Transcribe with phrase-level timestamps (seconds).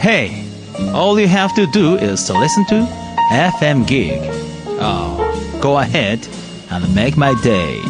[0.00, 0.44] Hey,
[0.94, 2.86] all you have to do is to listen to
[3.30, 4.20] FM Gig.
[4.80, 6.26] Oh, go ahead
[6.70, 7.80] and make my day.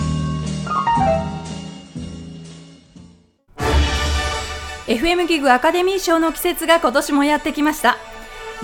[4.86, 7.96] FM ギグアカデミー賞の季節が今年もやってきました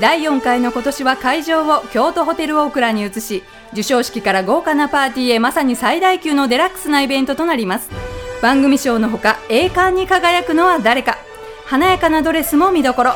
[0.01, 7.91] 第4回の今年は会場を京都ホテルオークラに移し授賞式から豪華なパーティーへまさに最大級のデラックスなイベントとなります
[8.43, 11.17] 番組賞のほか栄冠に輝くのは誰か
[11.67, 13.13] 華やかなドレスも見どころ。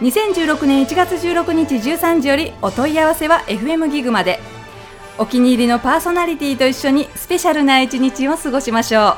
[0.00, 4.40] 2016年1月16日13時よりお問い合わせは FM ギグまで。
[5.18, 9.16] お気に入りのパーソナリティと一緒にスペシャルな一日を過ごしましょう。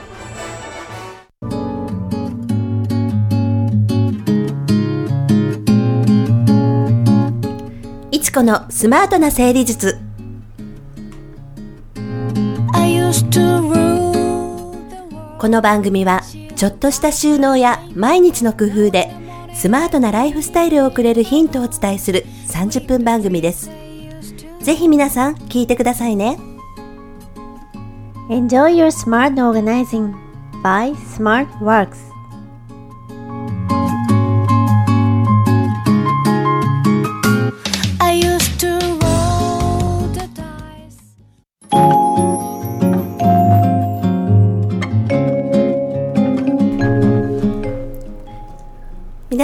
[8.11, 9.99] いちこのスマートな整理術。
[12.75, 13.82] I used to.
[15.43, 16.21] この番組は
[16.55, 19.11] ちょっとした収納や毎日の工夫で
[19.53, 23.69] スマートなライフスタイルをくれるヒントをお伝えする30分番組です。
[24.61, 26.39] ぜひ皆さん聞いてくださいね。
[28.29, 30.15] Enjoy your smart organizing
[30.63, 32.12] by SmartWorks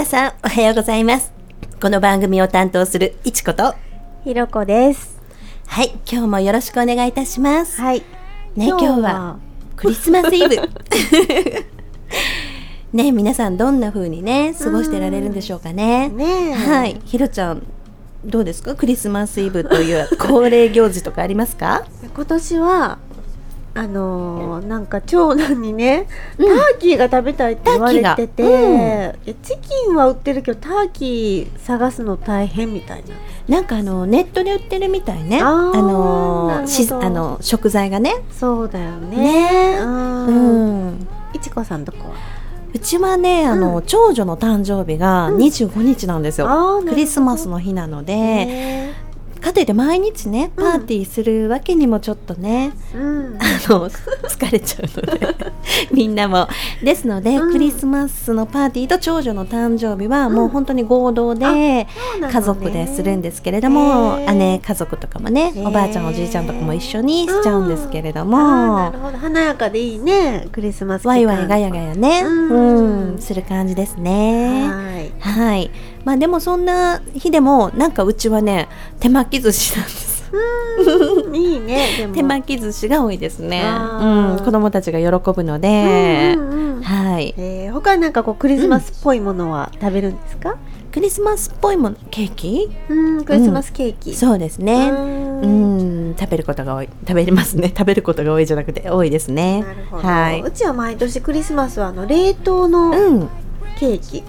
[0.09, 1.31] さんおはようございます。
[1.81, 3.75] この番組を担当するいちこと。
[4.23, 5.19] ひろこです。
[5.67, 7.79] はい今日もよろしくお願いいたします。
[7.79, 7.99] はい。
[8.55, 9.37] ね今日は
[9.75, 10.55] クリスマスイブ。
[12.93, 16.09] ね皆さんどんな風にね過ごしてられるんでしょうかね。
[16.09, 16.53] ねえ。
[16.53, 16.99] はい。
[17.05, 17.61] ひろちゃん
[18.25, 18.73] どうですか？
[18.75, 21.85] クリスマスイブという恒例行事とかありますか？
[22.15, 22.97] 今年は
[23.75, 29.15] あのーなんか長男にね、ターキーが食べたいって言われてて、ターキーが。
[29.25, 33.15] いやチキンは売ってるけどターキー探すの大変みたいな。
[33.47, 35.39] なんかあのネットで売ってるみたいね。
[35.41, 36.67] あーのなるほど。
[36.67, 38.15] しあの食材がね。
[38.31, 39.17] そうだよね。
[39.17, 39.79] ね。
[39.79, 39.83] う。
[39.85, 40.87] うん。
[40.89, 42.15] んいちこさんどこは？
[42.71, 46.89] うちはねあの、長女の誕生日が25日なんですよ、あーなるほど。
[46.91, 48.93] クリスマスの日なので、ね
[49.39, 53.37] かといって毎日ねパーティーするわけにもちょっとね、うん。
[53.39, 55.35] あの疲れちゃうので
[55.91, 56.47] みんなも。
[56.83, 57.51] ですので、うん。
[57.51, 61.87] クリスマスのパーティーと長女の誕生日はもう本当に合同で
[62.31, 64.33] 家族でするんですけれども、へー。
[64.33, 68.37] 姉家族とかもねおばあちゃんおじいちゃんとかも一緒にしちゃうんですけれども。
[68.37, 68.99] なる。
[68.99, 69.17] ほど。
[69.17, 73.11] 華やかでいいねクリスマスワイワイガヤガヤね、うん。
[73.11, 74.69] うん、する感じですね。
[74.69, 75.11] はい。
[75.19, 75.71] はい。
[76.09, 78.67] まあでもそんな日でもなんかうちはね
[78.99, 80.19] 手巻き寿司なんです。
[81.33, 83.61] いいね 手巻き寿司が多いですね。
[84.01, 84.05] う
[84.41, 87.35] ん、子供たちが喜ぶので、うんうんうんはい。
[87.37, 90.55] えー、他になんかこうクリスマスっぽいものは食べるんですか？
[90.91, 92.71] クリスマスっぽいものケーキ？
[92.89, 94.15] うん、クリスマスケーキ。
[94.15, 94.89] そうですね。
[94.89, 96.89] ううんん、食べることが多い。
[97.07, 97.67] 食べれますね。
[97.77, 99.61] 食べることが多いじゃなくて多いですね。
[99.61, 100.07] なるほど。
[100.07, 100.41] はい。
[100.41, 103.29] うちは毎年クリスマスはあの冷凍のうん。
[103.77, 104.23] ケーキ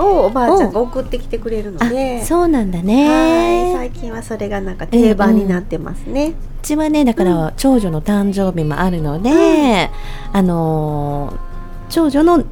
[0.00, 3.72] をおばあちゃんが送ってきてくれるので、あ、そうなんだはいね。
[3.76, 6.28] 最近はそれがなんか定番になってますね。
[6.30, 9.90] うちはねだから長女の誕生日もあるので、
[10.32, 11.50] あのー
[11.90, 12.44] 長女の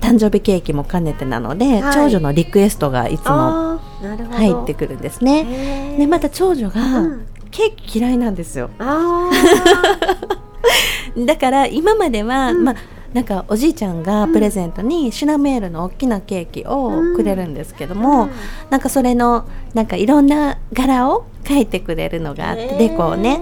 [0.00, 3.80] 誕生日ケーキも兼ねてなので、はい長女のリクエストがいつも。
[4.32, 5.96] 入ってくるんですね。
[5.98, 8.70] でまた長女うがんケーキ嫌いなんですよ。
[8.78, 9.30] あ
[11.26, 12.76] だから今までは、うんまあ
[13.12, 18.30] なんかおじいちゃんがプレゼントにシュナメールの大きなケーキをくれるんですけどあ、も、うん。
[18.70, 22.78] なんかそれのなんかいろんな柄を描いてくれるのがあって、へー。
[22.78, 23.40] デコをね。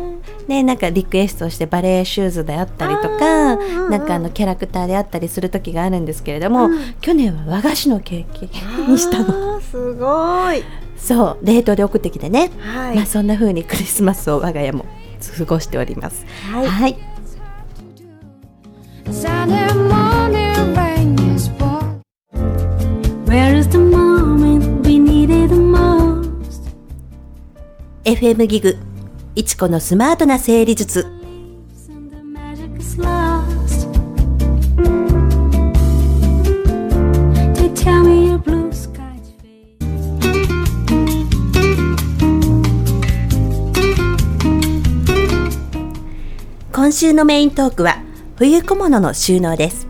[0.49, 3.91] でなんかリクエストしてバレーシューズであったりとか、うんうん。
[3.91, 6.95] なんかあのキャラクターであったりする時があるんですけれども、うん。
[7.01, 8.47] 去年は和菓子のケーキ
[8.91, 9.61] にしたの。
[9.61, 10.65] すごい。
[10.97, 11.47] そう。
[11.47, 12.97] 冷凍で送ってきてね、はい。
[12.97, 14.85] まあそんな風にクリスマスを我が家も
[15.39, 16.27] 過ごしております。
[16.51, 16.67] はい。
[16.67, 16.97] はい、
[28.05, 28.77] FM ギグ
[29.35, 31.07] いちこのスマートな整理術
[46.73, 48.03] 今週のメイントークは
[48.41, 49.87] 「冬小物の収納です。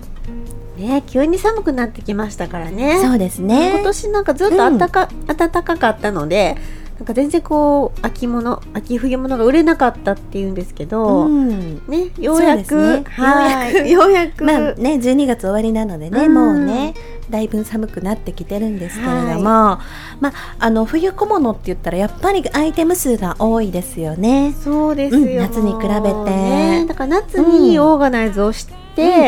[0.76, 3.00] ね、急に寒くなってきましたからね。
[3.00, 3.75] そうですね。
[3.76, 6.56] 今年なんかずっと暖か,、暖かかったので
[7.00, 11.76] なんか全然こう秋物秋冬物が売れなかったっていうんですけど、うん。
[11.88, 13.05] ねようやくね。
[13.08, 13.91] はい。
[13.91, 16.35] ようやく、まあね、12月終わりなのでね、うん。
[16.35, 16.93] もうね
[17.31, 19.81] だいぶ寒くなってきてるんですけれども、ま
[20.25, 24.55] あ、あの冬小物って言ったらやっぱりアイテム数が多いですよね。
[24.62, 26.31] そうですよ、うん夏に比べて。
[26.31, 28.75] ね、だから夏にオーガナイズをして、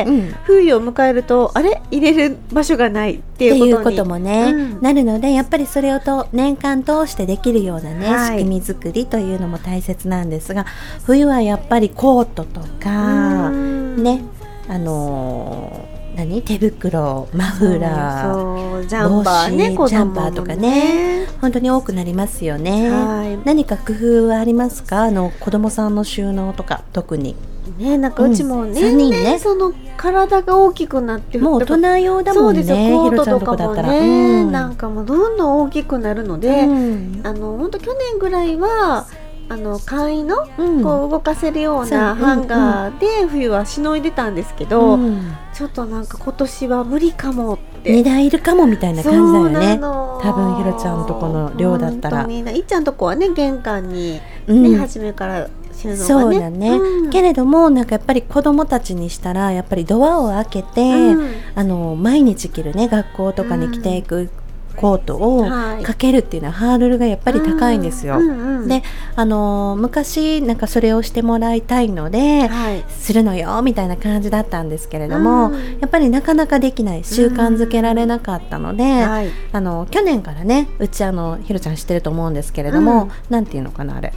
[0.06, 0.34] うんうん。
[0.44, 1.80] 冬を迎えるとあれ？
[1.90, 4.80] 入れる場所がないっていうことにいうこともね、うん。
[4.80, 8.38] なるのでやっぱりそれをと年間通してできるようなね、はい。
[8.38, 10.66] 仕組み作りというのも大切なんですが
[11.04, 14.02] 冬はやっぱりコートとか、うん。
[14.02, 14.22] ね
[14.68, 16.42] あのー何？
[16.42, 19.70] 手袋マフラージャンパーね。
[19.70, 23.38] ジャンパーとかね本当に多くなりますよね、はい。
[23.46, 25.04] 何か工夫はありますか？
[25.04, 27.34] あの子供さんの収納とか特に
[27.70, 34.52] ねなんかうちもねその体が大きくなってもう大人用だもんねコートとかもね、うん。
[34.52, 37.20] なんかもうどんどん大きくなるので、うん。
[37.24, 39.06] あの本当去年ぐらいは
[39.48, 40.82] あの簡易のうん。
[40.82, 45.32] こう動かせるようなハンガーで冬はしのいでたんですけど、うん。
[45.54, 47.92] ちょっとなんか今年は無理かもって。
[47.92, 49.78] 荷台いるかもみたいな感じだよね。
[49.78, 52.26] 多分ひろちゃんとこの量だったら。
[52.28, 54.76] いっちゃんとこはね玄関に、ねうん。
[54.76, 55.48] 初めから
[55.88, 57.10] ねそうだね、うん。
[57.10, 61.34] けれどもなんかやっぱり子供たちにしたらやっぱりドアを開けて、うん。
[61.54, 64.30] あの毎日着るね学校とかに着ていく
[64.74, 65.82] コートをはい。
[65.82, 68.18] かけるっていうのはハードルがやっぱり高いんですよ。
[68.18, 68.82] うんうんうんで
[69.16, 72.84] あの昔なんかそれをしてもらいたいので、はい。
[72.88, 75.78] するのよみたいな感じだったんですけれども、うん。
[75.80, 79.30] やっぱりなかなかできない習慣づけられなかったので、はい。
[79.52, 83.10] あの去年からねうちあのひろちゃん知ってると思うんですけれども、うん。
[83.28, 84.14] なんていうのかなあれ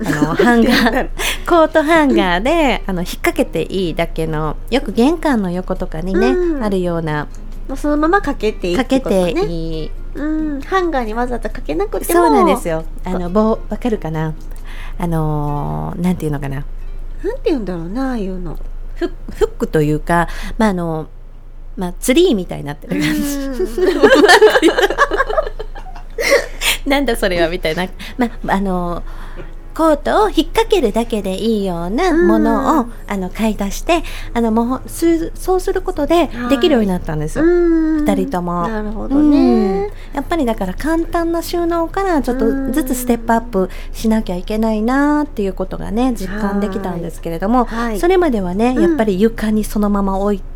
[0.00, 1.08] あのハンガー
[1.46, 6.64] コートハンガーであの引っ掛けていいだけのよく玄関の横とかにね、うん。
[6.64, 7.28] あるような
[7.68, 12.84] もうそのままかけていいかけてい、いい、うん、ハンガーにわざとかけなくてもそうなんですよ。
[13.04, 14.34] あの棒わかるかな？
[14.98, 16.64] あのーなんていうのかな？
[17.22, 18.58] なんて言うんだろうなああいうの。
[18.96, 21.08] フッフックというかまああの
[21.76, 23.22] まあツリーみたいになってる感じ。
[26.86, 27.86] なんだそれはみたいな、
[28.18, 29.02] まあ、あの
[29.74, 36.48] コートを引っ掛けるだけでいいようなものを、うんあの買い出してあのもうすそうすることではい。
[36.48, 37.44] できるようになったんですよ。
[37.44, 38.68] 二二人とも。
[38.68, 48.00] なるほどね、やっぱりだから簡単な収納からちょっとずつステップアップしなきゃいけないなっていうことがね実感できたんですけれども、はい。
[48.00, 50.53] それまではね、うんやっぱり床にそのまま置いて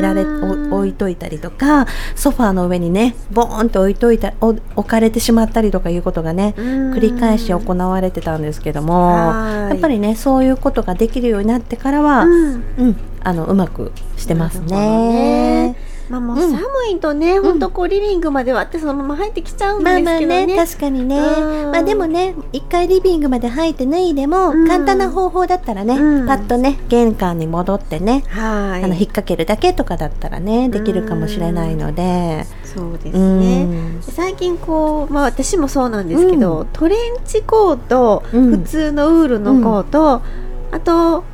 [0.00, 6.92] られ、置いといたりとかソファーの上にねボーンと置いといたお置かれてしまったりとかいうことがねうん。
[6.92, 9.70] 繰り返し行われてたんですけどもはい。
[9.70, 12.64] やっぱりねそういうことができるようになってからは、うん。
[12.78, 15.76] うん、あのうまくしてますね。
[16.08, 16.52] まあもううん。
[16.52, 20.46] 寒いとね、ほんとこうリビングまで割ってそのまま入ってきちゃうんですけどまあまあね。
[20.46, 21.18] ね確かにね。
[21.18, 21.70] うん。
[21.72, 24.68] まあでもね一回リビングまで入って脱いでも、うん。
[24.68, 26.26] 簡単な方法だったらね、うん。
[26.26, 28.84] パッとね玄関に戻ってね、はい。
[28.84, 33.40] あの引っ掛けるだけとかだったらねできるかもしれないので、そうですうん。
[33.40, 34.00] ね。
[34.02, 38.50] 最近こうまあ私もそうなんですけど、うトレンチコート、うん。
[38.58, 40.22] 普通のウールのコート、
[40.70, 41.24] あと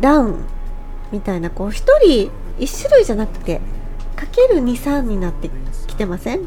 [0.00, 0.44] ダウン
[1.10, 3.60] みたいなこう一人一種類じゃなくて
[4.18, 5.48] かける23になって
[5.86, 6.40] きてません？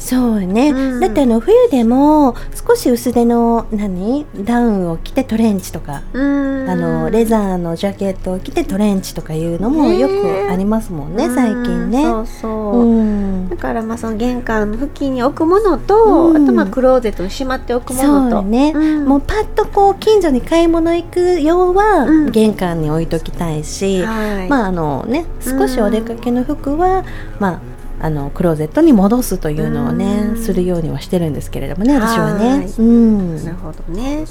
[0.00, 1.00] そうね、うん。
[1.00, 2.34] だってあの冬でも
[2.66, 4.26] 少し薄手の何？
[4.34, 6.18] ダウンを着てトレンチとか、う
[6.64, 6.68] ん。
[6.70, 12.02] あのレザーのジャケットを着てトレンチとかいうのもねよくありますもんね最近ね。
[12.02, 12.80] そうそう。
[12.80, 13.48] うん。
[13.50, 16.44] だからまあその玄関付近に置くものと、うん。
[16.44, 18.40] あとまあクローゼットにしまっておくもそのと。
[18.40, 19.06] うね、ん。
[19.06, 22.30] もうパッとこう近所に買い物行く用はうん。
[22.32, 24.48] 玄関に置いときたいし、はい。
[24.48, 27.04] まああのね少しお出かけの服は、
[27.38, 27.69] まあ
[28.02, 30.42] あのクローゼットに戻すというのをね、うん。
[30.42, 32.48] するようにはしてるんですけれどもね私はね。
[32.48, 32.66] はい。
[32.66, 33.44] うん。
[33.44, 34.24] なるほどね。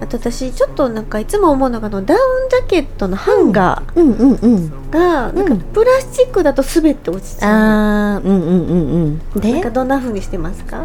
[0.00, 4.12] あと私ちょっとなんかいつも思うのがあのダウンジャケットのハンガうん。
[4.12, 4.36] うんうん。
[4.38, 9.18] ーがなんかプラスチックだと滑って落ちちゃう、ああうんうんうんうん。
[9.18, 10.84] なんでかどんな風にしてますか？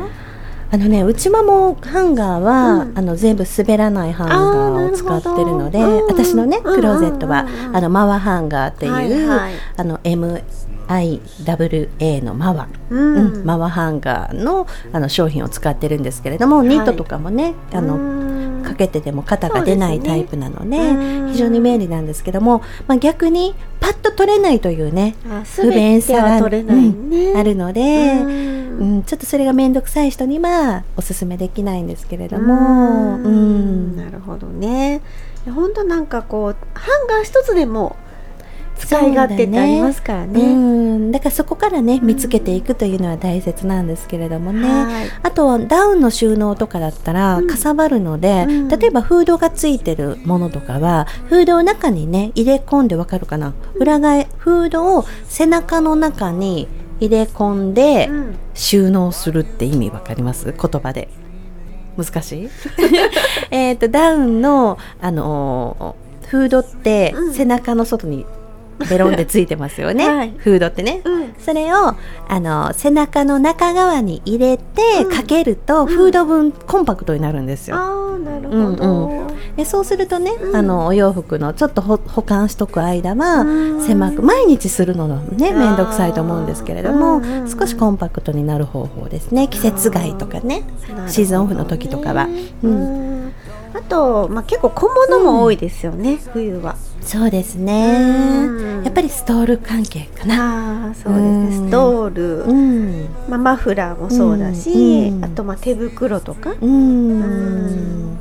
[0.71, 2.97] あのね内間もハンガーは、うん。
[2.97, 6.23] あの全部滑らないハンガーを使ってるので、あーなるほど。
[6.23, 9.53] 私のねうんクローゼットは、うんうんうんあのマワハンガーっていう、はいはい。
[9.77, 9.99] あの
[10.87, 13.15] MIWA のマワ、うん。
[13.15, 13.45] うん。
[13.45, 18.45] マワハンガーのあの商品を使ってるんですけれども、ニットとかもねあの、うん。
[18.65, 28.55] かけてても肩が出ないタイプなのでうん非常に便利なんですけども、まあ、逆にパッと取れないというねあ不便さがね、うんあるので、うん。
[28.75, 33.93] うん、ちょっとそれが面倒くさい人にはおすすめできないんですけれども、ううん。
[33.93, 35.01] んなるほどね。
[35.45, 37.95] 本当なんかこうハンガー一つでも
[38.77, 40.53] 使い勝手ってありますからうね。
[40.53, 41.11] ん。
[41.11, 45.05] だからそこからね見つけていくというのは大切なんですけれどもね、はい。
[45.23, 48.67] あとはダウンの収納とかだったらかさばるので、うん。
[48.67, 53.53] 例えばフードがついてるものとかはフードを中にね入れ込んでわかるかな？
[53.75, 56.67] 裏返フードを背中の中に
[56.99, 58.35] 入れ込んでうん。
[58.53, 60.45] 収納するって意味わかります？
[60.53, 61.09] 言葉で。
[61.97, 62.49] 難しい？
[63.51, 67.33] えっとダウンの、あのーフードってうん。
[67.33, 68.25] 背中の外に
[68.89, 70.33] ベロンでついてますよね、 はい。
[70.37, 71.33] フードってね、うん。
[71.39, 71.95] それを
[72.27, 74.63] あの背中の中側に入れて
[75.03, 75.11] うん。
[75.11, 77.77] かけると、フード分コンパクトになるんですよ。
[77.77, 79.07] ああなるほど。
[79.09, 80.55] うんでそうするとね、うん。
[80.55, 83.81] あのお洋服のちょっとほ保管しとく間はうん。
[83.81, 87.49] 狭く毎日するののね面倒くさいと思うんですけれども、うんうんうん。
[87.49, 89.47] 少しコンパクトになる方法ですね。
[89.47, 90.63] 季節外とかね。
[91.07, 92.27] シーズンオフの時とかは、
[92.63, 93.31] ううんん。
[93.73, 96.75] あと、まあ、結構小物も多いですよね、冬は。
[97.05, 97.97] そうですね。
[98.49, 98.83] うん。
[98.83, 100.93] やっぱりストール関係かな。
[100.95, 101.67] そうですね。
[101.67, 103.05] ストール、うん。
[103.29, 105.23] まあ、マフラーもそうだし、うん。
[105.23, 108.17] あとまあ手袋とか、うん。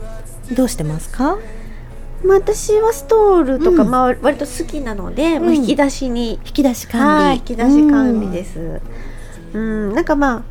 [0.55, 1.39] どうしてますか？
[2.25, 3.91] まあ、私はストールとか、うん。
[3.91, 8.81] まあ、割と好きなので、まあ、うん引き出しに、引き出しは管理い引き出し管理です。
[9.55, 10.43] うん、なんかまあ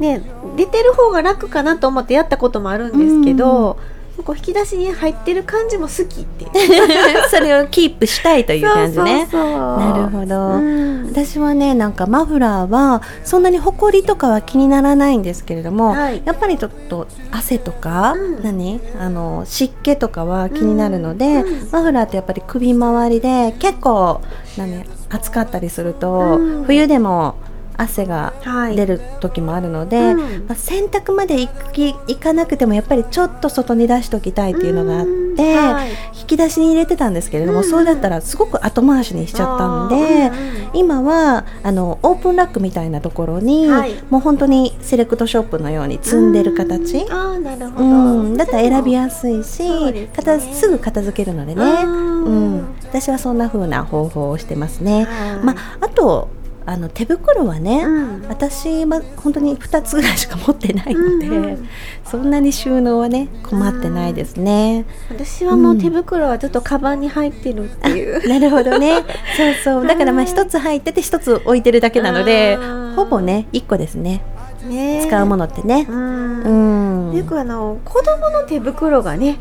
[0.00, 0.22] ね
[0.56, 3.78] 出てる方が楽かなと思ってやったこともあるんですけど、
[4.22, 6.50] こう引き出しに入ってる感じも好きっていう。
[7.30, 9.28] それをキープしたいという感じね。
[9.32, 11.06] なるほど、うん。
[11.06, 16.22] 私はねなんかマフラーはそんなにほこりとかは気にならないんですけれども、はい。
[16.24, 18.42] やっぱりちょっと汗とか、うん。
[18.42, 18.80] 何？
[18.98, 21.68] あの湿気とかは気になるので、うん。
[21.70, 24.20] マフラーってやっぱり首周りで結構
[24.56, 24.84] 何？
[25.08, 26.64] 暑かったりすると、うん。
[26.64, 27.36] 冬でも
[27.76, 28.76] 汗がはい。
[28.76, 30.46] 出る時もあるので、うん。
[30.46, 35.36] まあ、洗濯まで行き行かなくてもやっぱりちょっと外に出しておきたいっていうのがあって、うん。
[35.36, 35.90] はい。
[36.18, 37.64] 引き出しに入れてたんですけれども、うん。
[37.64, 43.94] それだったらすごく後回しにしちゃったんで、うん今はあのオープンラックみたいなところに、はい。
[44.10, 47.12] もう本当にセレクトショップのように積んでる形、うん。
[47.12, 50.08] ああなるほうど、ん、だったら選びやすいし、すね。
[50.14, 52.24] 片すぐ片付けるのでね、うん。
[52.24, 55.04] うん、私はそんな風な方法をしてますね。
[55.04, 55.44] はい。
[55.44, 56.28] まあ、あと
[56.66, 61.68] あの手袋はね、うん私は本当に2つぐらいしか持ってないので、うんうん
[62.04, 64.84] そんなに収納はね困ってないですね。
[65.10, 69.04] 私はもう手袋はずっとカバンに入ってるっていう、なるほどね。
[69.36, 69.86] そうそう。
[69.86, 74.22] だからまあ一つ入ってて一つ置いてるだけなのでうん、ほぼね一個ですね。
[74.68, 75.92] ね使うものってねう。
[75.92, 77.16] うんん。
[77.16, 79.38] よくあの子供の手袋がね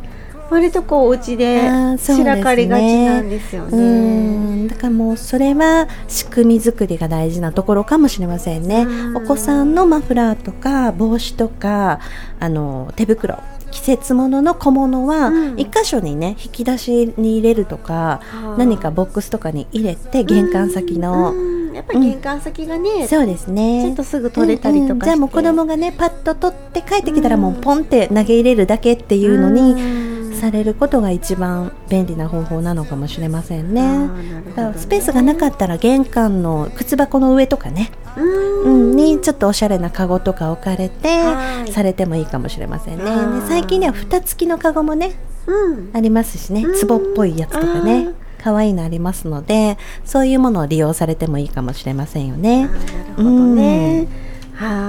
[0.50, 1.62] 割とこうお家で
[1.98, 4.66] 散らかりがちなんですようね。
[4.66, 4.68] ん。
[4.68, 8.84] だからもうそれは仕組み作りが大事なところかもしれませんね。
[8.84, 9.18] うん。
[9.18, 12.00] お子さんのマフラーとか帽子とか
[12.40, 13.40] あの手袋
[13.72, 15.60] 季節物の小物はうん。
[15.60, 18.22] 一箇所にね引き出しに入れるとかは
[18.54, 23.84] あ何かボックスとかに入れて玄関先のうんやっぱり玄関先がね、そうですね。
[23.84, 25.00] ちょっとすぐ取れたりとかうんうん。
[25.02, 34.10] じゃあもう子供がねパッと取って帰ってきたらもうポンって投げ入れるだけっていうのににされることが一番便利な方法なのかもしれませんね。
[34.50, 43.04] だからスペースがなかったら玄関の靴箱の上とかね、ううんん、にちょっとおしゃれなカゴとか置かれてはいされてもいいかもしれませんね。
[43.04, 45.14] で最近では蓋付きのカゴもね
[45.48, 48.10] うんありますしねうん壺っぽいやつとかね
[48.44, 52.68] 可愛いのありますのでそういうものを利用されてもいいかもしれませんよね。
[52.68, 52.80] なる
[53.18, 53.98] ほどね。
[53.98, 54.25] はい。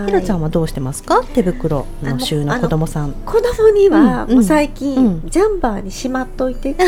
[0.06, 1.23] ひろちゃんはどうしてますか？
[1.35, 3.12] 手袋の収納子供さん。
[3.12, 5.28] 子供にはうんもう最近、うん。
[5.28, 6.76] ジャンバーにしまっといて。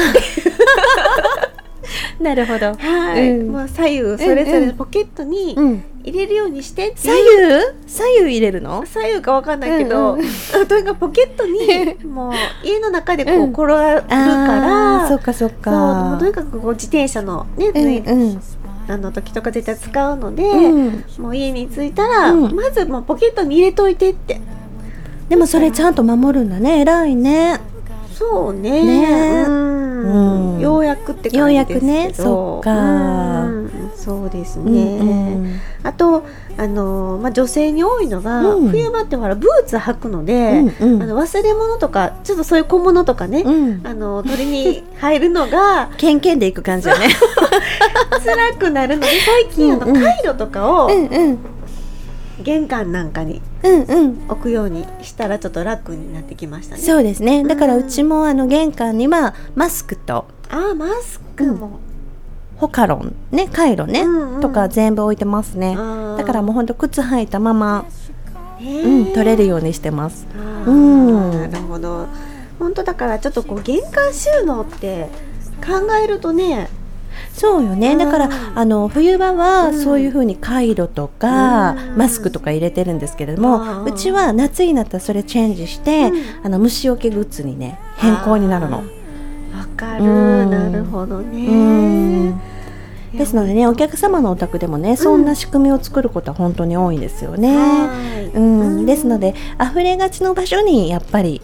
[2.21, 2.75] なるほど。
[2.75, 3.53] はい、うん。
[3.53, 5.85] もう左右それぞれのポケットにうん。
[6.05, 7.75] 入れるようにして左いう。
[7.85, 7.93] 右？
[7.93, 8.85] 左右入れるの？
[8.87, 12.33] 左右かわかんないけど、うんとにかくポケットに もう
[12.65, 13.51] 家の中でこううん。
[13.51, 16.17] 転がるから、あーそっかそっか。
[16.19, 18.41] とにかくこう自転車のね、うんうん
[18.89, 21.05] あの時とか絶対使うので、うん。
[21.19, 22.55] もう家に着いたら、うん。
[22.55, 24.41] まずもうポケットに入れといてって。
[25.29, 26.81] でもそれちゃんと守るんだね。
[26.81, 27.61] 偉いね。
[28.15, 28.83] そうね。
[28.83, 29.45] ね。
[29.47, 30.55] うん。
[30.55, 30.61] うん。
[30.61, 32.61] ようやくってようや感じですけど。
[32.61, 32.61] くね。
[32.61, 33.43] そっか。
[33.45, 33.59] うん。
[33.95, 36.25] そうですね、うんうんあと
[36.57, 38.69] あの、まあ、女性に多いのが、うん。
[38.71, 41.03] 冬場ってほらブーツ履くので、うんうん。
[41.03, 43.87] あの忘れ物とかちょっとそういう小物とかね、うん。
[43.87, 47.09] あの取りに入るのが ケンケンでいく感じよね。
[48.11, 50.91] 辛くなるので最近あのカイロとかを
[52.43, 53.43] 玄関なんかに。
[54.29, 56.83] 置くようにしたらちょっと楽になってきましたね。
[56.83, 57.43] そうですね。
[57.43, 61.81] だからううんちもあの玄関にはマスクとあーマスクも、
[62.57, 65.77] ホカロンねカイロね、うんうんとか全部置いてますね。
[66.17, 67.87] だからもうほんと靴履いたまま、
[68.61, 70.27] ねうん、取れるようにしてます。
[70.67, 72.07] うんなるほど
[72.61, 75.09] 本当だからちょっとこう玄関収納って
[75.65, 76.69] 考えるとね
[77.33, 77.99] そうよね、うん。
[77.99, 79.83] だからあの冬場はうん。
[79.83, 81.97] そういう風にカイロとか、うん。
[81.97, 86.47] マスクとか入れてるんですけれども、うちは夏になったらそれチェンジして、うん。
[86.47, 88.79] あの虫除けグッズにね変更になるの。
[88.79, 88.85] わ
[89.77, 90.51] かる、うん。
[90.51, 92.35] なるほどね。
[93.13, 97.57] ですのでねお客様のお宅でもねそんな仕組みを作ることは本当に多いんですよね。
[97.57, 98.27] はい。
[98.27, 98.41] う
[98.83, 101.41] ん、ですので溢れがちの場所にやっぱり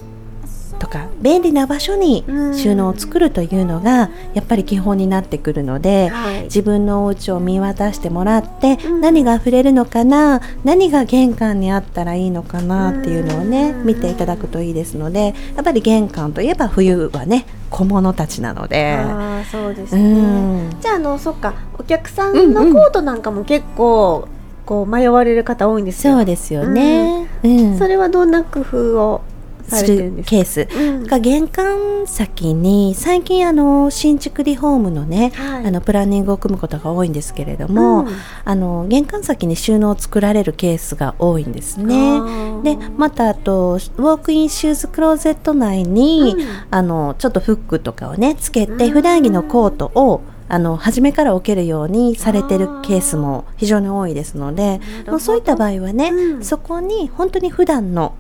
[0.85, 18.97] とか便利な場所にうん収納を作るというのがやっぱり基本になってくるので、はい自分のお家を見渡してもらって、うん何が溢れるのかな何が玄関にあったらいいのかなっていうのをね、うん見ていただくといいですのでやっぱり玄関といえば冬はね小物たちなので。
[18.99, 20.69] ああそうですうね。
[20.69, 24.29] んじゃああのそっかお客さんのコートなんかも結構
[24.67, 26.15] こう迷われる方多いんですよ。
[26.15, 27.27] そうですよね。
[27.43, 29.23] うんそれはどんな工夫を
[29.69, 29.87] す。
[29.87, 30.23] る。
[30.25, 30.69] ケース。
[30.75, 31.07] うん。
[31.07, 35.67] が玄関先に最近あの新築リフォームのね、はい。
[35.67, 38.09] あのプランニングを組むことが多いんですけれども、うん。
[38.45, 42.21] あの玄関先に収納を作られるケースが多いんですね。
[42.63, 46.47] でまたあとウォークインシューズクローゼット内に、うん。
[46.71, 48.91] あのちょっとフックとかをねつけてうん。
[48.93, 55.13] 普段着のコートをあの初めから置けるようにされてるケースも非常に多いですのでど。
[55.13, 56.45] もうそういった場合はね、うん。
[56.45, 58.15] そこに本当に普段の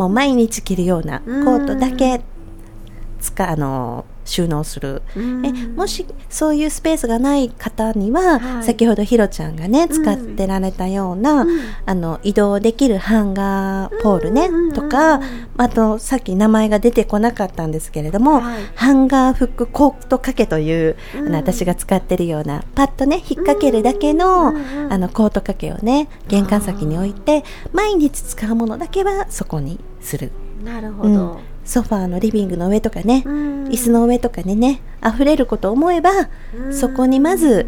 [0.00, 2.22] もう毎日着るようなコートだけ
[3.20, 5.44] 使あの収納する、うん。
[5.46, 8.64] えもしそういうスペースがない方には、はい。
[8.64, 9.88] 先ほどひろちゃんがねうん。
[9.88, 11.60] 使ってられたような、うん。
[11.86, 15.22] あの移動できるハンガーポールね、うんとか、うん
[15.56, 18.62] あとさっき名前が出てこなかったんですけれども、はい。
[18.74, 21.32] ハンガーフックコート掛けという、あうん。
[21.32, 24.52] の私が使ってるようなパッとね引っ掛けるだけの,、あ
[24.98, 30.30] のコート掛けをね玄関先に置いて毎日使うものだけはそこにする。
[30.64, 31.14] なるほうん。
[31.14, 31.40] ど。
[31.70, 33.64] ソファーのリビングの上とかね、うん。
[33.68, 36.10] 椅子の上とかにね溢れることを思えば、
[36.56, 36.74] うん。
[36.74, 37.66] そこにまず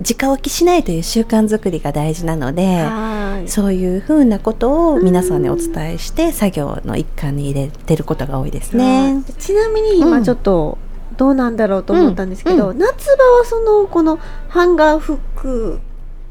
[0.00, 3.48] 直置きしないという習慣づくりが大事なので、はい。
[3.48, 9.12] そういうふうなことを皆さんにお伝えして、作業の一環に入れてることが多いですね。
[9.12, 9.32] はい。
[9.34, 10.24] ちなみに今うん。
[10.24, 10.78] ちょっと
[11.16, 12.78] どうなんだろうと思ったんですけど、うん。
[12.78, 14.18] 夏場はそのこの
[14.48, 15.80] ハンガーフック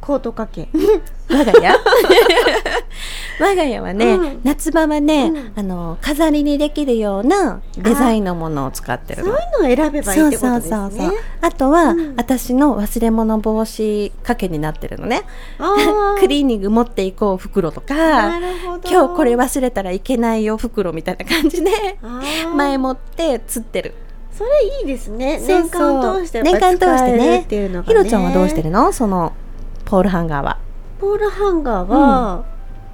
[0.02, 0.68] コート掛け。
[1.30, 1.74] 我が家
[3.40, 4.42] 我が家はね、うん。
[4.44, 5.54] 夏場はね、うん。
[5.56, 9.78] あの飾りにできるようなデザインのものを使ってるそうのいう。
[9.78, 11.12] のを選べばいいってことですね。
[11.42, 12.16] あとは、うん。
[12.16, 15.24] 私の忘れ物防止掛けになってるのね。
[16.20, 18.40] クリーニング持っていこう袋とか。
[18.90, 21.72] 今日これ忘れたらいけないよ袋みたいな感じで。
[22.56, 23.94] 前もって釣ってる。
[24.32, 24.50] それ
[24.82, 25.40] いいですね。
[25.40, 25.98] そう年そう。
[26.00, 27.86] 間通してやっぱり年間通して使えるねっていうのがね。
[27.88, 28.92] ひろちゃんはどうしてるの？
[28.92, 29.34] その
[29.86, 30.58] ポールハンガーは。
[31.00, 32.44] ポールハンガーは、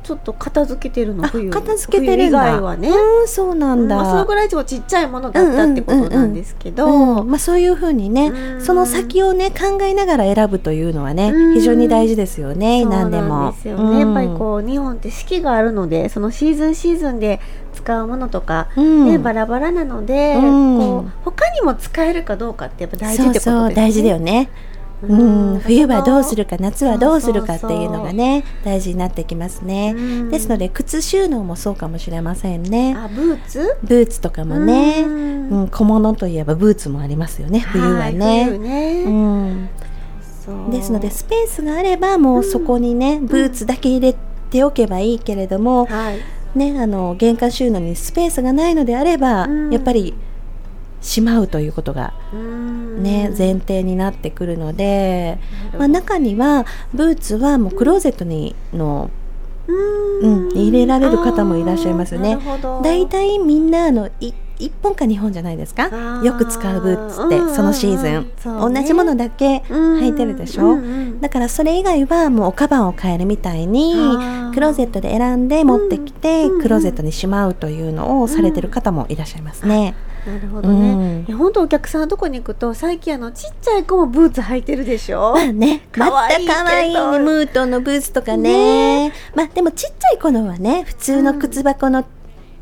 [0.03, 1.25] ちょっと片付けてるの？
[1.25, 3.95] あ冬片付けてる以外はね、うんそうなんだ。
[3.97, 8.61] まあ、そのぐらいちょっとちっちゃいものだったってことなんですけど、うんまあ、そういうふうにねうん。
[8.61, 11.53] その先をね考えながら選ぶというのはねうん。
[11.53, 17.39] 非常に大事ですよね何でもなんですよね、やっぱりこう日本って四季があるのでそのシーズンシーズンで
[17.73, 19.05] 使うものとか、うん。
[19.05, 20.79] ねバラバラなので、うん。
[20.79, 23.53] こう他にも使えるかどうかってやっぱ大事ってことですね。
[23.53, 24.49] そうそう大事だよね
[25.01, 30.29] うん、冬はどうするか夏はどうするかっていうのがね大事になってきますね、うん。
[30.29, 32.95] ですので靴収納もそうかもしれませんね。
[32.97, 33.77] あブーツ？
[33.83, 35.13] ブーツとかもね、うう
[35.61, 44.15] んん小物といえばブーツもありますよね冬ははいね、冬ね、うん、ですのでスペースがあればもうそこにね、ブーツだけ入れ
[44.51, 46.19] ておけばいいけれども、はい
[46.55, 49.71] ね、あの玄関収納にスペースがないのであれば、うん。
[49.71, 50.13] やっぱり
[51.01, 53.03] しまうということが、うん。
[53.03, 55.37] ね前提になってくるので、
[55.77, 59.09] まあ、中にはブーツはもうクローゼットにの、
[59.67, 60.47] うん。
[60.47, 62.37] うん入れられる方もいらっしゃいますね。
[62.83, 65.83] だいたいみんなあのい1本か2本じゃないですか？
[65.83, 66.23] ー。
[66.23, 67.55] よく使うブーツって、うんうんうん。
[67.55, 68.81] そのシーズン、そうね。
[68.81, 71.21] 同じものだけ履いてるでしょ、うんうん。
[71.21, 73.93] だからそれ以外はもうおカバンを変えるみたいに
[74.53, 76.55] クローゼットで選んで持ってきて、うん。
[76.55, 79.95] うんクローゼットにしまうというのをされてる方もいらっしゃいますね。
[80.27, 81.37] なるほどね、うん。
[81.37, 85.31] 本当お客さんのとこに行くと最近あのちっちゃい子もブーツ履いてるでしょ？
[85.33, 86.53] ま あね、また可愛いけど。
[86.53, 89.13] 可愛いね、ムートンのブーツとかね。
[89.33, 92.03] まあでもちっちゃい子のはね、普通の靴箱の、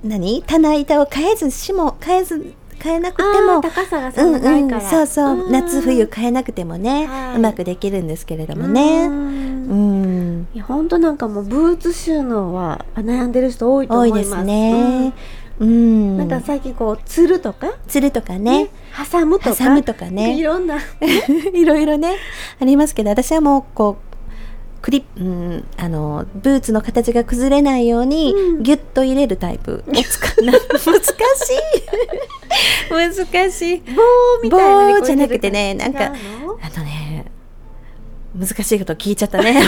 [0.08, 0.44] 何？
[0.48, 5.52] 棚板を変えずしも、変えず、変えなくてあもー、高さがそうんんなないから、うん、そうそう、ん。
[5.52, 7.36] 夏冬変えなくてもね、はい。
[7.38, 9.08] うまくできるんですけれどもね。
[9.08, 10.42] ううん。
[10.42, 14.22] ん、いや本当なんかもうブーツ収納は悩んでる人多いと思います。
[14.22, 15.14] 多いですね。
[15.60, 15.68] うん。
[15.68, 16.18] うん。
[16.20, 17.74] なんか最近こうつるとか？
[17.88, 18.70] つるとかね、
[19.12, 19.56] 挟むとか？
[19.56, 20.38] 挟むとかね。
[20.38, 20.78] いろんな。
[21.54, 22.16] いろいろね、
[22.62, 24.07] ありますけど、私はもうこう、
[24.88, 30.88] クリップ、うん、あの、ブーツの形が崩れないように、うんギュッと入れるタイプ を使難し
[32.88, 33.78] い 難しい。
[33.80, 34.02] 棒
[34.42, 36.10] みたいなのに棒じゃなくてねなんかあ
[36.80, 37.26] のね、
[38.34, 39.62] 難しいこと聞いちゃったね。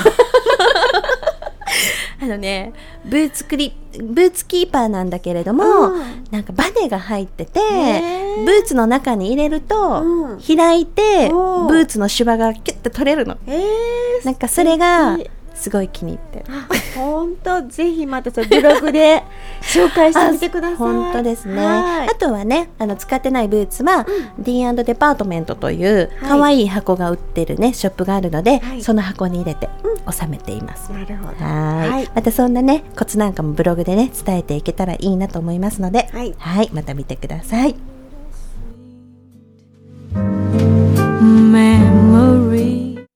[2.29, 2.73] あのね、
[3.05, 6.23] ブーツクリ、ブーツキーパーなんだけれども、うん。
[6.29, 10.39] なんかバネが入ってて、へーブーツの中に入れると、うん。
[10.39, 13.37] 開いて、ブーツの芝がキュッて取れるの。
[13.47, 15.17] えー、なんかそれが
[15.59, 16.45] すごい気に入ってる。
[16.95, 19.23] 本当ぜひまたそれブログで
[19.61, 20.77] 紹介してみてください。
[20.77, 21.65] 本当ですね。
[21.65, 24.05] はいあとはね、あの使ってないブーツは、
[24.39, 29.69] D& デパートメントというはい可愛い箱が売ってるね、ショップがあるので、はいその箱に入れて
[30.09, 30.91] 収めています。
[30.91, 31.45] なるほど。
[31.45, 37.75] はいはいまたそんなねコツなんかもブログでね伝えていけたらいいなと思いますので、はいまた見てください。
[41.49, 43.07] memory.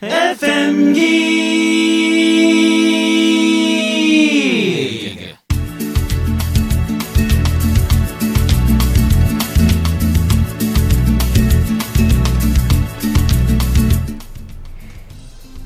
[0.00, 1.61] FM Geek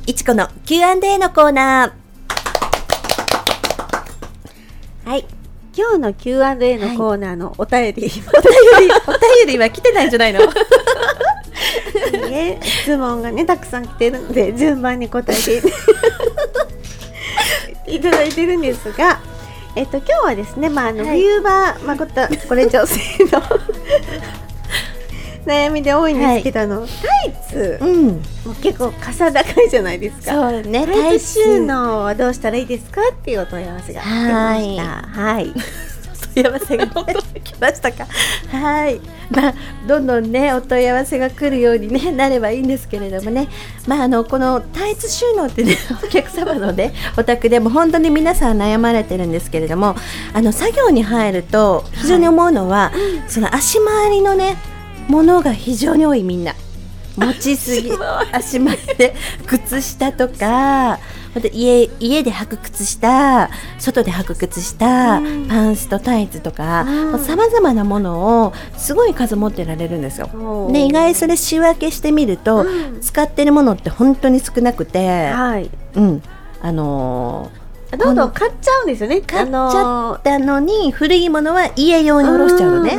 [0.07, 5.09] いちこの Q&A のコーナー。
[5.11, 5.27] はい。
[5.77, 8.13] 今日の Q&A のコーナーのお便り、お便り
[9.07, 9.11] お
[9.45, 10.41] 便りは来てないんじゃないの？
[12.31, 15.63] ね、質問がねたくさん来てるので順番に答えて
[17.93, 19.21] いただいてるんですが、
[19.75, 21.51] えっと今日はですね、まああの、はい冬場
[21.85, 23.43] まあこたこれ女性の
[25.47, 26.87] 悩みで多いんですけど、あのタ
[27.29, 28.07] イツうん。
[28.45, 30.33] も結構傘高いじゃないですか。
[30.33, 30.87] そうね。
[30.87, 34.83] タイツ収納はどうしたらいいですかっていうお問い合わせが来てました。
[35.21, 35.53] はい。
[36.35, 36.93] 問い合わせが、ね、
[37.45, 38.07] 来ましたか？
[38.53, 39.01] はい。
[39.31, 39.55] まあ
[39.89, 43.49] どんどんねお問い合わせが来るように、ね、なればいいんですけれどもね。
[43.87, 49.97] まああのこのタイツ収納ってね お客様のねお宅でも本当に皆さん悩まれてるんですけれども、
[50.35, 52.93] あの作業に入ると非常に思うのは、
[53.29, 54.57] その足回りのね
[55.09, 56.55] ものが非常に多いみんな。
[57.17, 57.91] 持ちすぎ
[58.31, 59.15] 足回りで
[59.47, 60.99] 靴下とか
[61.35, 66.87] また家家で履く靴下外で履く靴下、パンスとタイツとか
[67.19, 70.71] さまざまなものをすごい数持ってられるんですよ。
[70.73, 75.71] で意外それ仕分けしてみると、うん使ってるものって本当に少なくて、はい。
[75.95, 76.23] うん
[76.61, 77.51] あの
[77.93, 79.21] どんどん買っちゃうんですよね。
[79.21, 82.93] 買っちゃあーたのに古いものは家用に下ろしちゃうのね。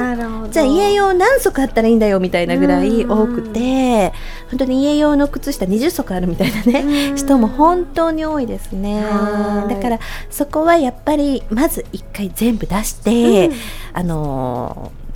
[0.50, 4.14] じゃあ家用何足あったらいいんだよみたいなぐらい多くて
[4.50, 9.04] 本当に家用の靴下20足あるみたいなね人も本当に多いですね。
[9.04, 9.74] はい。
[9.74, 13.56] だからそこはやっぱりまず一回全部出して、うん。
[13.94, 15.07] あのー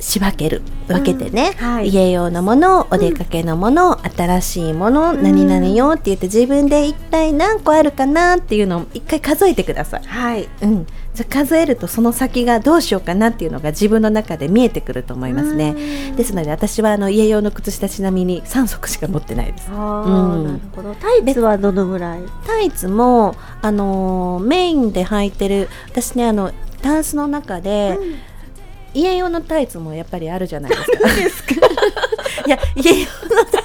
[0.00, 10.02] 仕分ける分けてね、うんはい家用のものお出かけのもの、新しいもの、ん何々よって言って自分で一体何個あるかなっていうのを一回数えてください。
[10.04, 10.48] はい。
[10.62, 15.74] うん、じゃあ数えるとその先がどうしようかなっていうのが自分の中で見えてくると思いますね。
[16.16, 19.70] ですので私はあの家用の靴下ちなみに3足しか持ってないです。
[19.70, 19.76] うん
[20.44, 20.94] なるほど。
[20.94, 22.20] タイツはどのぐらい？
[22.46, 27.98] タイツも、あのーメインで履いてる私ねあのタンスの中で、
[28.94, 30.76] 家用のタイツもやっぱりあるじゃないで
[31.30, 31.54] すか。
[32.46, 33.62] いや家用のタイ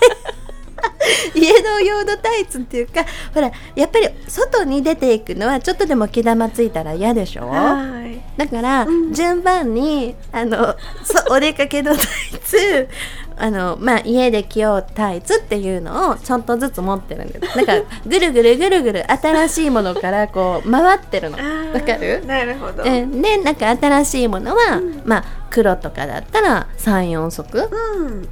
[1.35, 7.47] 家の用のタイツっていうかほらやっぱり外に出ていくのはちょっとでも毛玉ついたら嫌でしょ？
[7.47, 8.21] はい。
[8.37, 12.05] だから、順番にあのそお出かけのタイ
[12.43, 12.89] ツ
[13.37, 17.55] あの、まあ、家で着ようタイツっていうのをちょっとずつ持ってるんです。
[17.55, 17.73] なんか
[18.05, 21.37] ぐるぐるぐるぐる新しいものからこう回ってるの。
[21.37, 22.25] わかる？
[22.25, 22.83] なるほど。
[22.85, 28.27] えでなんか新しいものは、まあ黒とかだったら34足うん。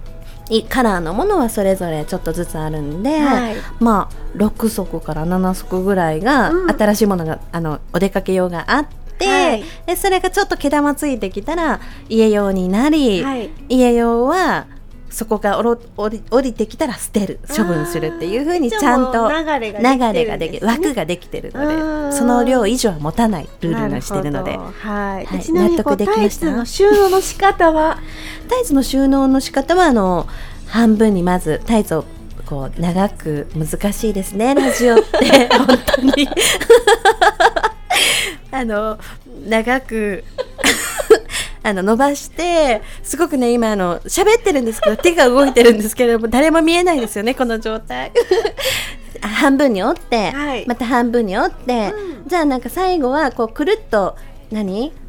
[0.49, 3.55] いカラーのものはそれぞれちょっとずつあるんで、はい。
[3.79, 6.69] まあ6足から7足ぐらいが、うん。
[6.69, 8.87] 新しいものがあのお出かけ用があっ
[9.17, 9.63] て、はい。
[9.85, 13.49] でそれがちょっと毛玉ついてきたら家用になり、はい。
[13.69, 14.67] 家用は
[15.13, 19.97] そこがおろ降り降りてきたら捨てる処分するっていうふうにちゃんと流れができてるね。
[19.97, 20.65] 流れができる。
[20.65, 24.57] 枠ができてるのうんでその量以上は持たないルールにしてるので。
[24.57, 25.25] はい。
[25.25, 25.51] はい。
[25.51, 26.17] 納得できました？
[26.17, 27.99] タイツの収納の仕方は、
[28.49, 30.27] タイツの収納の仕方はあの
[30.67, 32.05] 半分にまずタイツを
[32.47, 34.55] こう長く難しいですね。
[34.55, 35.47] ラジオって。
[35.55, 36.27] 本当に。
[38.51, 38.97] あの
[39.47, 40.23] 長く
[41.63, 48.11] あの伸ばしてすごくね今あの喋ってるんですけど 手が動いてるんですけれども誰も見えないですよねこの状態。
[49.21, 50.65] 半分に折って、はい。
[50.67, 51.93] また半分に折って、
[52.27, 54.17] じゃあなんか最後はこうくるっと
[54.51, 54.91] 何？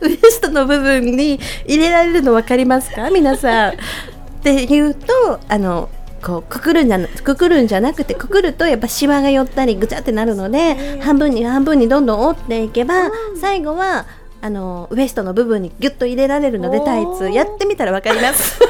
[0.00, 3.10] ウエストの部分に入れられるの分かりますか？
[3.10, 3.72] 皆さん。
[3.72, 3.76] っ
[4.42, 5.88] て言うとあの
[6.22, 14.06] こうくくるんじゃなくくるんじゃなくてくくるとやっぱシワが寄ったりぐちゃってなるので半分に半分にどんどん折っていけば、最後は
[14.44, 18.60] あのウエストの部分にギュッと入れられるのでタイツやってみたら分かります。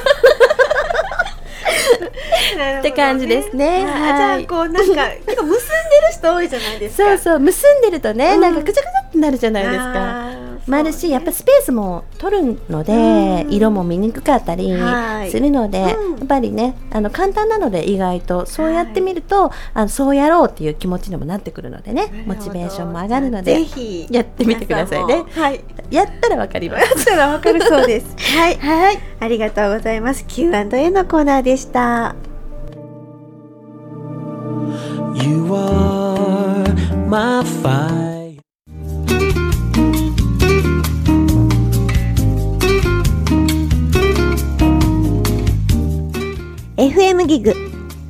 [2.78, 10.53] って感じですねあじゃあはいこうなんか 結構結んでる人多いじゃないですかそうそう結んでるとね、うんなんかぐちゃぐちゃってなるじゃないですか。
[10.66, 13.52] もあるしやっぱスペースも取るので、うん。
[13.52, 15.30] 色も見にくかったりはい。
[15.30, 16.18] するので、うん。
[16.18, 25.24] やっぱりねあの簡単なので意外とそうやってみると、あのそうやろうっていう気持ちにもなってくるのでねモチベーションも上がるのでぜひやってみてくださいね。
[25.30, 25.64] はい。
[25.90, 26.82] やったらわかります。
[26.82, 28.06] やったらわかるそうです。
[28.36, 28.56] はい。
[28.56, 28.98] はい。
[29.20, 30.24] ありがとうございます。
[30.26, 32.14] Q&A のコーナーでした。
[35.14, 38.23] You are my fire.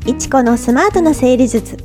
[0.07, 1.77] いちこのスマートな整理術。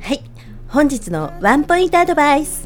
[0.00, 0.20] はい。
[0.68, 2.61] 本日のワンポイントアドバイス。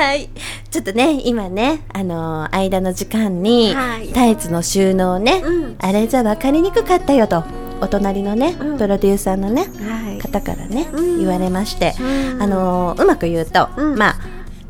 [0.00, 0.30] はい。
[0.70, 4.08] ちょっとね今ねあのー間の時間に、はい。
[4.08, 5.76] タイツの収納ね、うん。
[5.78, 7.44] あれじゃ分かりにくかったよと
[7.82, 8.78] お隣のね、うん。
[8.78, 10.18] プロデューサーのねはい。
[10.18, 11.18] 方からね、うん。
[11.18, 12.42] 言われまして、うん。
[12.42, 13.98] あのーうまく言うと、うん。
[13.98, 14.16] まあ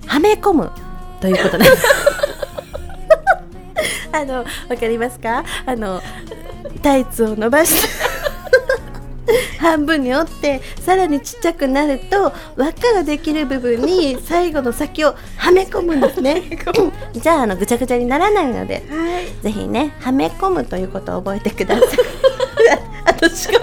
[0.07, 0.73] はめ込む
[1.21, 1.64] ということで。
[1.64, 1.71] す
[4.12, 5.45] あのわかりますか？
[5.64, 6.03] あの
[6.83, 7.88] タイツを伸ばして
[9.61, 16.42] 半分に折ってさらにちっちゃくなると輪っかができる部分に最後の先をはめ込むんですね。
[17.12, 19.42] じゃああのぐちゃぐちゃにならないのではい。
[19.42, 21.88] ぜひねはめ込むということを覚えてください。
[23.05, 23.61] あとしか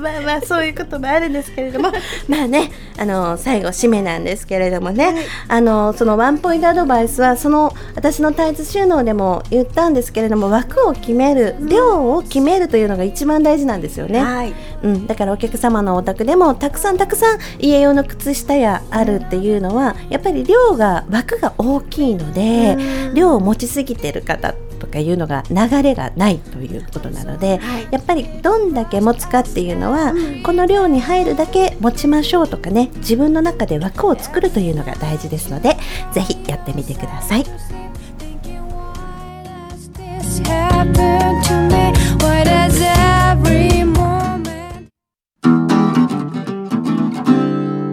[0.00, 1.90] まあまあそういうこともあるんですけれども
[2.28, 5.14] まあねあの最後締めなんですけれどもね、
[5.46, 14.20] あのそのワンポイントアドバイスはその私のタイツ収納でも言ったんですけれども枠を決める量を決めるというのが一番大事なんですよね。
[14.20, 14.54] はい。
[14.82, 23.14] うん、だからお客様のお宅でもたくさんたくさん家用の靴下やあるっていうのはやっぱり量が枠が大きいのでうん。
[23.14, 35.76] 量を持ちすぎてる方とかいうのが流れがないということなので、はいやっぱりどんだけ持つかっていうのは、うんこの量に入るだけ持ちましょうとかね自分の中で枠を作るというのが大事ですので
[36.12, 37.44] ぜひやってみてください。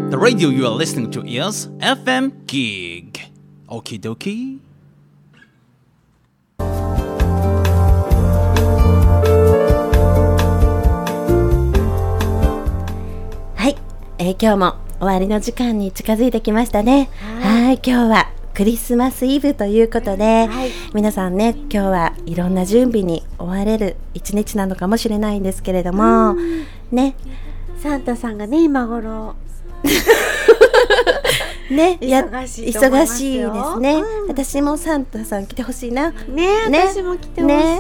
[0.10, 3.19] The radio you are listening to is FM Gig.
[3.67, 4.60] Okie dokie.
[14.26, 17.12] えー今日も終わりの時間に近づいてきましたね。
[17.44, 20.72] はい、今日はクリスマスイブということで、はい。
[20.96, 26.36] 皆さんね、今日はいろんな準備に追われる一日なのかもしれないんですけれども、
[26.92, 27.14] ね、
[27.78, 29.36] サンタさんがね今頃
[31.70, 34.28] ね、や忙しい忙しいですね、うん。
[34.30, 36.10] 私もサンタさん来てほしいな。
[36.10, 36.88] ねね。
[36.92, 37.80] 私も来てほしい、ね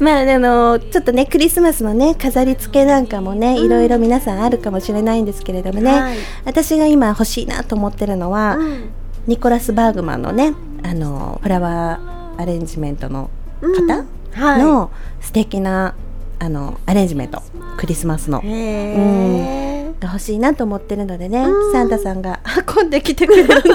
[0.00, 6.16] まああのちょっとねクリスマスのね飾り付けなんかもね、いろいろ皆さんあるかもしれないんですけれどもね、はい。
[6.44, 8.90] 私が今欲しいなと思ってるのは、うん。
[9.26, 13.30] ニコラス・バーグマンのねあのフラワーアレンジメントの
[13.62, 13.86] うん。
[13.86, 14.62] 方はい。
[14.62, 15.94] の素敵な
[16.40, 17.42] あのアレンジメント
[17.78, 18.40] クリスマスの。
[18.40, 21.72] へえ、が欲しいなと思ってるのでね、うん。
[21.72, 22.40] サンタさんが
[22.76, 23.64] 運んできてくれるのを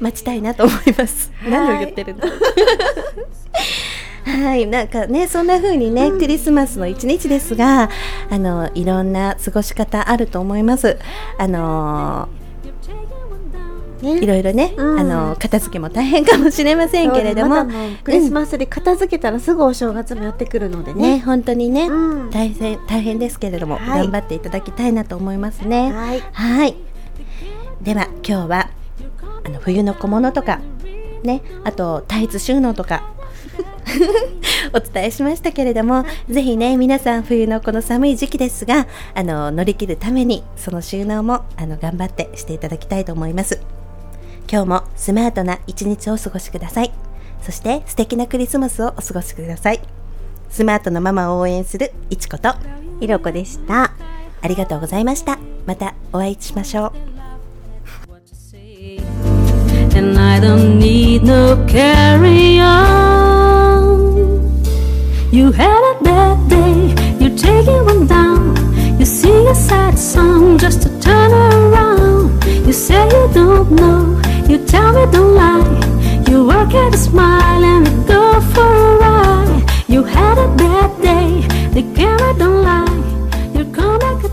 [0.00, 1.30] 待ちたいなと思います。
[1.42, 2.20] はい何を言ってるの？
[4.30, 7.90] はい、なんかね、そんな風にね、クリスマスの一日ですが、
[8.30, 10.98] あの、いろんな過ごし方あると思います。
[11.38, 12.28] あの
[14.02, 14.18] ね。
[14.18, 14.98] いろいろね、うん。
[14.98, 17.66] あの、片付けも大変かもしれませんけれども、ま
[18.02, 21.16] クリスマスで片付けたらすぐお正月もやってくるのでね。
[21.16, 22.30] ね、本当にね、うん。
[22.30, 24.00] 大変、大変ですけれども、はい。
[24.00, 25.92] 頑張っていただきたいなと思いますね。
[25.92, 26.20] はい。
[26.32, 26.76] はい。
[27.82, 28.70] では今日は
[29.42, 30.60] あの冬の小物とか
[31.22, 33.10] ね、あとタイツ収納とか
[34.72, 43.60] お伝えしましたけれども、ぜひね皆さん冬のこの寒い時期ですが、あの乗り切るためにその収納もあの頑張ってしていただきたいと思います。
[44.50, 46.92] 今日もスマートな一日をお過ごしください。
[47.42, 49.80] そして素敵なクリスマスをお過ごしください。
[50.50, 52.54] スマートなママを応援するいちこと
[52.98, 53.92] ひろこでした
[54.42, 55.38] ありがとうございました。
[55.66, 57.10] またお会いしましょう。
[60.00, 63.19] and I don't need no carry on.
[65.32, 66.74] You had a bad day,
[67.20, 68.56] you're taking one down.
[68.98, 72.44] You sing a sad song just to turn around.
[72.66, 76.24] You say you don't know, you tell me don't lie.
[76.28, 79.70] You work at a smile and you go for a ride.
[79.86, 82.98] You had a bad day, the camera don't lie.
[83.54, 84.24] You come back